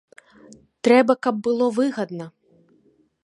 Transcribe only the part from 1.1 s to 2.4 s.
каб было выгадна.